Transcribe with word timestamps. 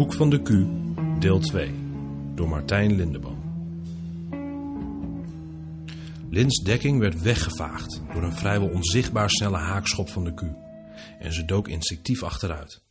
Boek 0.00 0.14
van 0.14 0.30
de 0.30 0.42
Q, 0.42 0.50
deel 1.20 1.40
2, 1.40 1.74
door 2.34 2.48
Martijn 2.48 2.96
Lindeboom. 2.96 3.38
Lins 6.30 6.62
dekking 6.62 6.98
werd 6.98 7.22
weggevaagd 7.22 8.00
door 8.12 8.22
een 8.22 8.36
vrijwel 8.36 8.68
onzichtbaar 8.68 9.30
snelle 9.30 9.56
haakschop 9.56 10.08
van 10.08 10.24
de 10.24 10.34
Q 10.34 10.42
en 11.18 11.32
ze 11.32 11.44
dook 11.44 11.68
instinctief 11.68 12.22
achteruit. 12.22 12.82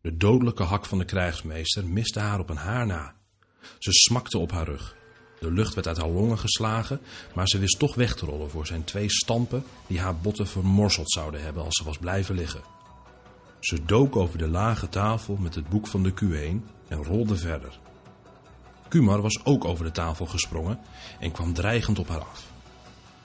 De 0.00 0.16
dodelijke 0.16 0.62
hak 0.62 0.86
van 0.86 0.98
de 0.98 1.04
krijgsmeester 1.04 1.86
miste 1.86 2.20
haar 2.20 2.40
op 2.40 2.50
een 2.50 2.56
haar 2.56 2.86
na. 2.86 3.14
Ze 3.78 3.92
smakte 3.92 4.38
op 4.38 4.50
haar 4.50 4.66
rug. 4.66 4.96
De 5.40 5.52
lucht 5.52 5.74
werd 5.74 5.86
uit 5.86 5.96
haar 5.96 6.10
longen 6.10 6.38
geslagen, 6.38 7.00
maar 7.34 7.48
ze 7.48 7.58
wist 7.58 7.78
toch 7.78 7.94
weg 7.94 8.14
te 8.14 8.26
rollen 8.26 8.50
voor 8.50 8.66
zijn 8.66 8.84
twee 8.84 9.10
stampen 9.10 9.64
die 9.86 10.00
haar 10.00 10.16
botten 10.16 10.46
vermorseld 10.46 11.10
zouden 11.10 11.42
hebben 11.42 11.64
als 11.64 11.76
ze 11.76 11.84
was 11.84 11.98
blijven 11.98 12.34
liggen. 12.34 12.80
Ze 13.62 13.84
dook 13.84 14.16
over 14.16 14.38
de 14.38 14.48
lage 14.48 14.88
tafel 14.88 15.36
met 15.36 15.54
het 15.54 15.68
boek 15.68 15.86
van 15.86 16.02
de 16.02 16.12
Q 16.12 16.20
heen 16.20 16.64
en 16.88 17.04
rolde 17.04 17.36
verder. 17.36 17.78
Kumar 18.88 19.20
was 19.20 19.44
ook 19.44 19.64
over 19.64 19.84
de 19.84 19.90
tafel 19.90 20.26
gesprongen 20.26 20.78
en 21.20 21.32
kwam 21.32 21.52
dreigend 21.52 21.98
op 21.98 22.08
haar 22.08 22.20
af. 22.20 22.44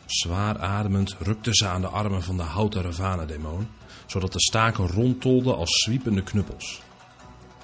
Zwaar 0.05 0.59
ademend 0.59 1.15
rukte 1.19 1.55
ze 1.55 1.67
aan 1.67 1.81
de 1.81 1.87
armen 1.87 2.23
van 2.23 2.37
de 2.37 2.43
houten 2.43 2.81
Ravana-demon, 2.81 3.67
zodat 4.05 4.33
de 4.33 4.41
staken 4.41 4.87
rondtolden 4.87 5.57
als 5.57 5.83
zwiepende 5.83 6.23
knuppels. 6.23 6.81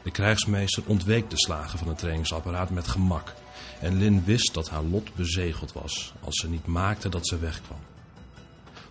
De 0.04 0.12
krijgsmeester 0.12 0.84
ontweek 0.86 1.30
de 1.30 1.40
slagen 1.40 1.80
van 1.80 1.88
het 1.88 1.98
trainingsapparaat 1.98 2.70
met 2.70 2.88
gemak 2.88 3.34
en 3.82 3.98
Lin 3.98 4.24
wist 4.24 4.54
dat 4.54 4.70
haar 4.70 4.84
lot 4.84 5.16
bezegeld 5.16 5.74
was 5.74 6.14
als 6.20 6.36
ze 6.36 6.50
niet 6.50 6.66
maakte 6.66 7.10
dat 7.10 7.28
ze 7.28 7.40
wegkwam. 7.40 7.80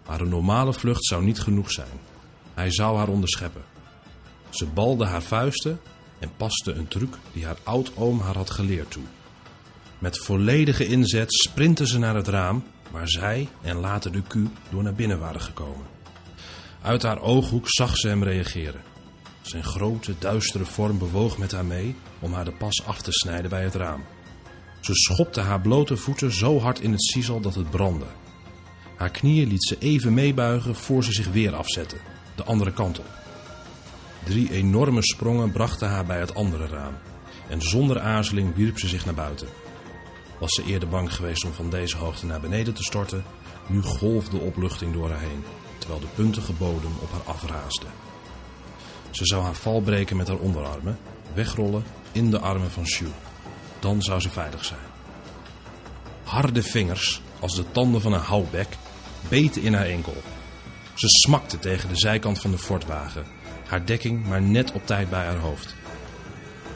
Maar 0.06 0.20
een 0.20 0.28
normale 0.28 0.72
vlucht 0.72 1.04
zou 1.04 1.24
niet 1.24 1.40
genoeg 1.40 1.70
zijn. 1.70 2.00
Hij 2.54 2.70
zou 2.70 2.96
haar 2.96 3.08
onderscheppen. 3.08 3.71
Ze 4.52 4.66
balde 4.66 5.06
haar 5.06 5.22
vuisten 5.22 5.80
en 6.18 6.30
paste 6.36 6.72
een 6.72 6.88
truc 6.88 7.14
die 7.32 7.44
haar 7.44 7.56
oudoom 7.62 8.20
haar 8.20 8.36
had 8.36 8.50
geleerd 8.50 8.90
toe. 8.90 9.02
Met 9.98 10.18
volledige 10.18 10.86
inzet 10.86 11.32
sprintte 11.32 11.86
ze 11.86 11.98
naar 11.98 12.14
het 12.14 12.28
raam 12.28 12.64
waar 12.90 13.08
zij 13.08 13.48
en 13.62 13.76
later 13.76 14.12
de 14.12 14.22
Q 14.22 14.34
door 14.70 14.82
naar 14.82 14.94
binnen 14.94 15.18
waren 15.18 15.40
gekomen. 15.40 15.86
Uit 16.82 17.02
haar 17.02 17.20
ooghoek 17.20 17.68
zag 17.68 17.96
ze 17.96 18.08
hem 18.08 18.24
reageren. 18.24 18.80
Zijn 19.42 19.64
grote, 19.64 20.14
duistere 20.18 20.64
vorm 20.64 20.98
bewoog 20.98 21.38
met 21.38 21.52
haar 21.52 21.64
mee 21.64 21.94
om 22.20 22.32
haar 22.32 22.44
de 22.44 22.52
pas 22.52 22.86
af 22.86 23.02
te 23.02 23.12
snijden 23.12 23.50
bij 23.50 23.62
het 23.62 23.74
raam. 23.74 24.04
Ze 24.80 24.94
schopte 24.94 25.40
haar 25.40 25.60
blote 25.60 25.96
voeten 25.96 26.32
zo 26.32 26.58
hard 26.58 26.80
in 26.80 26.92
het 26.92 27.02
siezel 27.02 27.40
dat 27.40 27.54
het 27.54 27.70
brandde. 27.70 28.06
Haar 28.96 29.10
knieën 29.10 29.48
liet 29.48 29.64
ze 29.64 29.76
even 29.78 30.14
meebuigen 30.14 30.74
voor 30.74 31.04
ze 31.04 31.12
zich 31.12 31.28
weer 31.28 31.54
afzette, 31.54 31.96
de 32.34 32.44
andere 32.44 32.72
kant 32.72 32.98
op. 32.98 33.21
Drie 34.24 34.52
enorme 34.52 35.02
sprongen 35.02 35.52
brachten 35.52 35.88
haar 35.88 36.04
bij 36.04 36.20
het 36.20 36.34
andere 36.34 36.66
raam. 36.66 36.94
En 37.48 37.62
zonder 37.62 38.00
aarzeling 38.00 38.54
wierp 38.54 38.78
ze 38.78 38.88
zich 38.88 39.04
naar 39.04 39.14
buiten. 39.14 39.48
Was 40.38 40.52
ze 40.52 40.64
eerder 40.64 40.88
bang 40.88 41.14
geweest 41.14 41.44
om 41.44 41.52
van 41.52 41.70
deze 41.70 41.96
hoogte 41.96 42.26
naar 42.26 42.40
beneden 42.40 42.74
te 42.74 42.82
storten, 42.82 43.24
nu 43.68 43.82
golfde 43.82 44.38
opluchting 44.38 44.92
door 44.92 45.10
haar 45.10 45.20
heen, 45.20 45.44
terwijl 45.78 46.00
de 46.00 46.06
puntige 46.14 46.52
bodem 46.52 46.92
op 47.00 47.10
haar 47.12 47.34
afraasde. 47.34 47.86
Ze 49.10 49.26
zou 49.26 49.42
haar 49.42 49.54
val 49.54 49.80
breken 49.80 50.16
met 50.16 50.28
haar 50.28 50.38
onderarmen, 50.38 50.98
wegrollen 51.34 51.84
in 52.12 52.30
de 52.30 52.38
armen 52.38 52.70
van 52.70 52.86
Shu. 52.86 53.06
Dan 53.78 54.02
zou 54.02 54.20
ze 54.20 54.30
veilig 54.30 54.64
zijn. 54.64 54.80
Harde 56.24 56.62
vingers, 56.62 57.20
als 57.40 57.54
de 57.54 57.64
tanden 57.70 58.00
van 58.00 58.12
een 58.12 58.20
houtbek, 58.20 58.68
beten 59.28 59.62
in 59.62 59.74
haar 59.74 59.86
enkel. 59.86 60.16
Ze 60.94 61.08
smakte 61.08 61.58
tegen 61.58 61.88
de 61.88 61.96
zijkant 61.96 62.40
van 62.40 62.50
de 62.50 62.58
fortwagen 62.58 63.26
haar 63.72 63.86
dekking 63.86 64.26
maar 64.26 64.42
net 64.42 64.72
op 64.72 64.86
tijd 64.86 65.10
bij 65.10 65.24
haar 65.24 65.36
hoofd. 65.36 65.74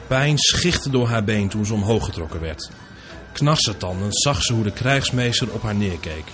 Pijn 0.07 0.39
schichtte 0.39 0.91
door 0.91 1.09
haar 1.09 1.25
been 1.25 1.49
toen 1.49 1.67
ze 1.67 1.75
omhoog 1.75 2.05
getrokken 2.05 2.41
werd. 2.41 2.71
Knarsetandend 3.33 4.21
zag 4.23 4.43
ze 4.43 4.53
hoe 4.53 4.65
de 4.65 4.73
krijgsmeester 4.73 5.53
op 5.53 5.63
haar 5.63 5.75
neerkeek. 5.75 6.25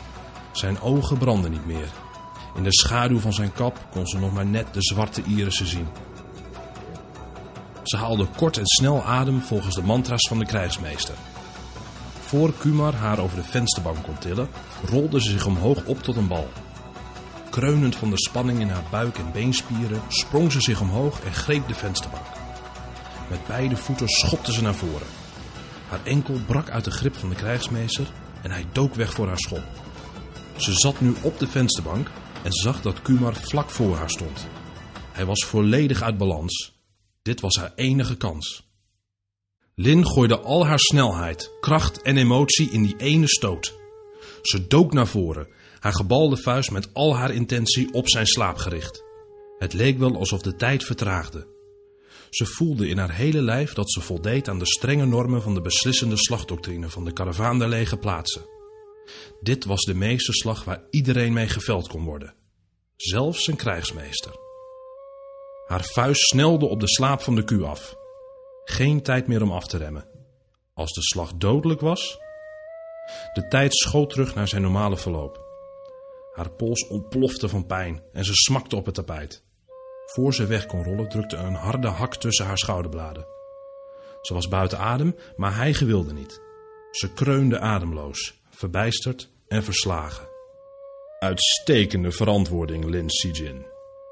Zijn 0.52 0.80
ogen 0.80 1.18
brandden 1.18 1.50
niet 1.50 1.66
meer. 1.66 1.88
In 2.56 2.62
de 2.62 2.72
schaduw 2.72 3.18
van 3.18 3.32
zijn 3.32 3.52
kap 3.52 3.86
kon 3.90 4.06
ze 4.06 4.18
nog 4.18 4.32
maar 4.32 4.46
net 4.46 4.66
de 4.74 4.82
zwarte 4.82 5.22
irissen 5.22 5.66
zien. 5.66 5.86
Ze 7.82 7.96
haalde 7.96 8.26
kort 8.36 8.56
en 8.56 8.66
snel 8.66 9.04
adem 9.04 9.40
volgens 9.40 9.74
de 9.74 9.82
mantra's 9.82 10.28
van 10.28 10.38
de 10.38 10.46
krijgsmeester. 10.46 11.14
Voor 12.20 12.52
Kumar 12.58 12.94
haar 12.94 13.18
over 13.18 13.36
de 13.36 13.44
vensterbank 13.44 14.02
kon 14.02 14.18
tillen, 14.18 14.48
rolde 14.84 15.20
ze 15.20 15.30
zich 15.30 15.46
omhoog 15.46 15.84
op 15.84 16.02
tot 16.02 16.16
een 16.16 16.28
bal. 16.28 16.48
Kreunend 17.52 17.96
van 17.96 18.10
de 18.10 18.18
spanning 18.18 18.60
in 18.60 18.68
haar 18.68 18.84
buik 18.90 19.18
en 19.18 19.32
beenspieren 19.32 20.02
sprong 20.08 20.52
ze 20.52 20.60
zich 20.60 20.80
omhoog 20.80 21.20
en 21.20 21.32
greep 21.32 21.68
de 21.68 21.74
vensterbank. 21.74 22.26
Met 23.30 23.46
beide 23.46 23.76
voeten 23.76 24.08
schopte 24.08 24.52
ze 24.52 24.62
naar 24.62 24.74
voren. 24.74 25.06
Haar 25.88 26.04
enkel 26.04 26.40
brak 26.46 26.70
uit 26.70 26.84
de 26.84 26.90
grip 26.90 27.14
van 27.14 27.28
de 27.28 27.34
krijgsmeester 27.34 28.12
en 28.42 28.50
hij 28.50 28.66
dook 28.72 28.94
weg 28.94 29.12
voor 29.12 29.26
haar 29.26 29.38
schop. 29.38 29.62
Ze 30.56 30.72
zat 30.72 31.00
nu 31.00 31.14
op 31.22 31.38
de 31.38 31.48
vensterbank 31.48 32.10
en 32.44 32.52
zag 32.52 32.82
dat 32.82 33.02
Kumar 33.02 33.34
vlak 33.34 33.70
voor 33.70 33.96
haar 33.96 34.10
stond. 34.10 34.46
Hij 35.12 35.24
was 35.24 35.44
volledig 35.44 36.02
uit 36.02 36.18
balans. 36.18 36.72
Dit 37.22 37.40
was 37.40 37.56
haar 37.56 37.72
enige 37.74 38.16
kans. 38.16 38.70
Lin 39.74 40.06
gooide 40.06 40.40
al 40.40 40.66
haar 40.66 40.78
snelheid, 40.78 41.50
kracht 41.60 42.02
en 42.02 42.16
emotie 42.16 42.70
in 42.70 42.82
die 42.82 42.96
ene 42.96 43.28
stoot. 43.28 43.74
Ze 44.42 44.66
dook 44.66 44.92
naar 44.92 45.06
voren 45.06 45.46
haar 45.82 45.94
gebalde 45.94 46.36
vuist 46.36 46.70
met 46.70 46.88
al 46.92 47.16
haar 47.16 47.30
intentie 47.30 47.92
op 47.92 48.08
zijn 48.08 48.26
slaap 48.26 48.56
gericht. 48.56 49.04
Het 49.58 49.72
leek 49.72 49.98
wel 49.98 50.16
alsof 50.16 50.42
de 50.42 50.56
tijd 50.56 50.84
vertraagde. 50.84 51.46
Ze 52.30 52.46
voelde 52.46 52.88
in 52.88 52.98
haar 52.98 53.14
hele 53.14 53.42
lijf 53.42 53.72
dat 53.72 53.92
ze 53.92 54.00
voldeed 54.00 54.48
aan 54.48 54.58
de 54.58 54.66
strenge 54.66 55.06
normen 55.06 55.42
van 55.42 55.54
de 55.54 55.60
beslissende 55.60 56.16
slagdoctrine 56.16 56.88
van 56.88 57.04
de 57.04 57.12
karavaan 57.12 57.58
der 57.58 57.68
lege 57.68 57.96
plaatsen. 57.96 58.42
Dit 59.40 59.64
was 59.64 59.84
de 59.84 59.94
meesterslag 59.94 60.64
waar 60.64 60.84
iedereen 60.90 61.32
mee 61.32 61.48
geveld 61.48 61.88
kon 61.88 62.04
worden. 62.04 62.34
Zelfs 62.96 63.46
een 63.46 63.56
krijgsmeester. 63.56 64.32
Haar 65.66 65.84
vuist 65.84 66.22
snelde 66.22 66.66
op 66.66 66.80
de 66.80 66.88
slaap 66.88 67.20
van 67.20 67.34
de 67.34 67.44
Q 67.44 67.62
af. 67.62 67.94
Geen 68.64 69.02
tijd 69.02 69.26
meer 69.26 69.42
om 69.42 69.52
af 69.52 69.66
te 69.66 69.76
remmen. 69.76 70.08
Als 70.74 70.92
de 70.92 71.02
slag 71.02 71.32
dodelijk 71.34 71.80
was... 71.80 72.18
De 73.32 73.48
tijd 73.48 73.74
schoot 73.74 74.10
terug 74.10 74.34
naar 74.34 74.48
zijn 74.48 74.62
normale 74.62 74.96
verloop. 74.96 75.41
Haar 76.32 76.50
pols 76.50 76.86
ontplofte 76.86 77.48
van 77.48 77.66
pijn 77.66 78.02
en 78.12 78.24
ze 78.24 78.34
smakte 78.34 78.76
op 78.76 78.86
het 78.86 78.94
tapijt. 78.94 79.44
Voor 80.06 80.34
ze 80.34 80.46
weg 80.46 80.66
kon 80.66 80.84
rollen 80.84 81.08
drukte 81.08 81.36
een 81.36 81.54
harde 81.54 81.88
hak 81.88 82.16
tussen 82.16 82.46
haar 82.46 82.58
schouderbladen. 82.58 83.26
Ze 84.22 84.34
was 84.34 84.48
buiten 84.48 84.78
adem, 84.78 85.16
maar 85.36 85.56
hij 85.56 85.74
gewilde 85.74 86.12
niet. 86.12 86.40
Ze 86.90 87.12
kreunde 87.12 87.58
ademloos, 87.58 88.40
verbijsterd 88.50 89.28
en 89.48 89.62
verslagen. 89.62 90.28
Uitstekende 91.18 92.12
verantwoording, 92.12 92.84
Lin 92.84 93.10
Sijin, 93.10 93.66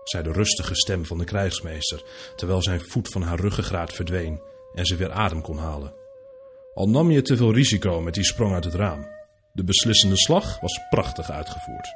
zei 0.05 0.23
de 0.23 0.33
rustige 0.33 0.75
stem 0.75 1.07
van 1.07 1.19
de 1.19 1.25
krijgsmeester, 1.25 2.05
terwijl 2.37 2.63
zijn 2.63 2.81
voet 2.81 3.09
van 3.09 3.23
haar 3.23 3.41
ruggengraat 3.41 3.93
verdween 3.93 4.41
en 4.75 4.87
ze 4.87 4.97
weer 4.97 5.13
adem 5.13 5.43
kon 5.43 5.59
halen. 5.59 5.95
Al 6.75 6.89
nam 6.89 7.11
je 7.11 7.23
te 7.23 7.37
veel 7.37 7.53
risico 7.53 8.01
met 8.01 8.15
die 8.15 8.25
sprong 8.25 8.55
uit 8.55 8.65
het 8.65 8.75
raam. 8.75 9.09
De 9.53 9.65
beslissende 9.65 10.17
slag 10.17 10.61
was 10.61 10.81
prachtig 10.91 11.31
uitgevoerd. 11.31 11.89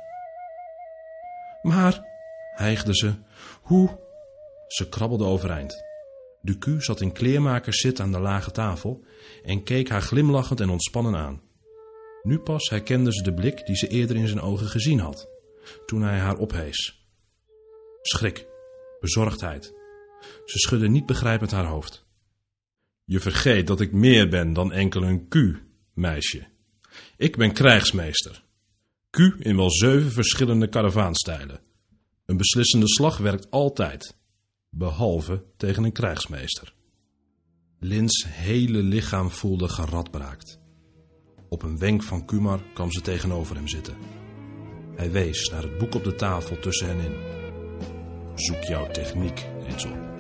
Maar, 1.65 2.05
hijgde 2.55 2.95
ze, 2.95 3.15
hoe? 3.63 3.99
Ze 4.67 4.89
krabbelde 4.89 5.25
overeind. 5.25 5.85
Ducu 6.43 6.83
zat 6.83 7.01
in 7.01 7.13
kleermakers 7.13 7.81
zit 7.81 8.01
aan 8.01 8.13
de 8.13 8.19
lage 8.19 8.51
tafel 8.51 9.05
en 9.45 9.63
keek 9.63 9.89
haar 9.89 10.03
glimlachend 10.03 10.61
en 10.61 10.71
ontspannen 10.71 11.17
aan. 11.17 11.43
Nu 12.23 12.39
pas 12.39 12.69
herkende 12.69 13.13
ze 13.13 13.23
de 13.23 13.35
blik 13.35 13.67
die 13.67 13.77
ze 13.77 13.89
eerder 13.89 14.17
in 14.17 14.29
zijn 14.29 14.41
ogen 14.41 14.67
gezien 14.67 14.99
had, 14.99 15.29
toen 15.87 16.03
hij 16.03 16.19
haar 16.19 16.37
ophees. 16.37 17.07
Schrik, 18.03 18.47
bezorgdheid. 19.01 19.75
Ze 20.45 20.59
schudde 20.59 20.89
niet 20.89 21.07
begrijpend 21.07 21.51
haar 21.51 21.67
hoofd. 21.67 22.07
Je 23.05 23.21
vergeet 23.21 23.67
dat 23.67 23.81
ik 23.81 23.93
meer 23.93 24.29
ben 24.29 24.53
dan 24.53 24.73
enkel 24.73 25.03
een 25.03 25.29
Q, 25.29 25.37
meisje. 25.95 26.47
Ik 27.17 27.37
ben 27.37 27.53
krijgsmeester. 27.53 28.44
Q 29.15 29.35
in 29.39 29.57
wel 29.57 29.71
zeven 29.71 30.11
verschillende 30.11 30.69
karavaanstijlen. 30.69 31.61
Een 32.27 32.37
beslissende 32.37 32.89
slag 32.89 33.19
werkt 33.19 33.51
altijd, 33.51 34.17
behalve 34.71 35.45
tegen 35.57 35.85
een 35.85 35.93
krijgsmeester. 35.93 36.75
Lins 37.79 38.25
hele 38.29 38.83
lichaam 38.83 39.31
voelde 39.31 39.69
geradbraakt. 39.69 40.61
Op 41.49 41.63
een 41.63 41.79
wenk 41.79 42.03
van 42.03 42.25
Kumar 42.25 42.61
kwam 42.73 42.93
ze 42.93 43.01
tegenover 43.01 43.57
hem 43.57 43.69
zitten. 43.69 43.97
Hij 44.97 45.11
wees 45.11 45.49
naar 45.49 45.63
het 45.63 45.79
boek 45.79 45.95
op 45.95 46.05
de 46.05 46.15
tafel 46.15 46.59
tussen 46.59 46.87
hen 46.87 46.99
in. 46.99 47.17
Zoek 48.35 48.63
jouw 48.63 48.91
techniek 48.91 49.47
eens 49.67 49.85
op. 49.85 50.14